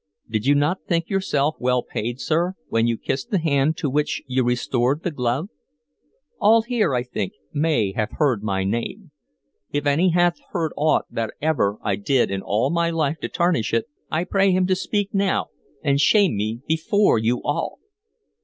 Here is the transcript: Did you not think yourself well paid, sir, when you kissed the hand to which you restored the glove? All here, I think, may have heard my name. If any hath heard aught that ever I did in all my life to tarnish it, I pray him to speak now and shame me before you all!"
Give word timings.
Did 0.27 0.47
you 0.47 0.55
not 0.55 0.85
think 0.87 1.11
yourself 1.11 1.57
well 1.59 1.83
paid, 1.83 2.19
sir, 2.19 2.55
when 2.69 2.87
you 2.87 2.97
kissed 2.97 3.29
the 3.29 3.37
hand 3.37 3.77
to 3.77 3.87
which 3.87 4.23
you 4.25 4.43
restored 4.43 5.03
the 5.03 5.11
glove? 5.11 5.49
All 6.39 6.63
here, 6.63 6.95
I 6.95 7.03
think, 7.03 7.33
may 7.53 7.91
have 7.91 8.09
heard 8.13 8.41
my 8.41 8.63
name. 8.63 9.11
If 9.71 9.85
any 9.85 10.09
hath 10.09 10.39
heard 10.53 10.71
aught 10.75 11.05
that 11.11 11.35
ever 11.39 11.77
I 11.83 11.97
did 11.97 12.31
in 12.31 12.41
all 12.41 12.71
my 12.71 12.89
life 12.89 13.19
to 13.19 13.29
tarnish 13.29 13.75
it, 13.75 13.85
I 14.09 14.23
pray 14.23 14.49
him 14.51 14.65
to 14.65 14.75
speak 14.75 15.13
now 15.13 15.49
and 15.83 15.99
shame 16.01 16.35
me 16.35 16.61
before 16.67 17.19
you 17.19 17.39
all!" 17.43 17.77